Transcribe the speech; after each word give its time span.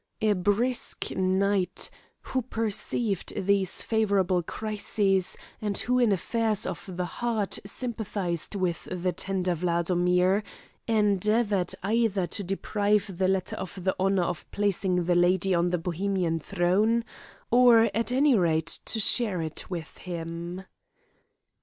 A 0.19 0.33
brisk 0.33 1.11
knight, 1.11 1.91
who 2.21 2.41
perceived 2.41 3.35
these 3.37 3.83
favourable 3.83 4.41
crises, 4.41 5.37
and 5.61 5.77
who 5.77 5.99
in 5.99 6.11
affairs 6.11 6.65
of 6.65 6.89
the 6.97 7.05
heart 7.05 7.59
sympathised 7.67 8.55
with 8.55 8.85
the 8.91 9.11
tender 9.11 9.53
Wladomir, 9.55 10.41
endeavoured 10.87 11.75
either 11.83 12.25
to 12.25 12.43
deprive 12.43 13.19
the 13.19 13.27
latter 13.27 13.57
of 13.57 13.83
the 13.83 13.95
honour 13.99 14.23
of 14.23 14.49
placing 14.49 15.03
the 15.05 15.13
lady 15.13 15.53
on 15.53 15.69
the 15.69 15.77
Bohemian 15.77 16.39
throne, 16.39 17.05
or 17.51 17.91
at 17.93 18.11
any 18.11 18.33
rate 18.33 18.79
to 18.85 18.99
share 18.99 19.39
it 19.39 19.69
with 19.69 19.99
him. 19.99 20.63